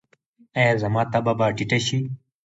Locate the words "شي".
1.85-1.99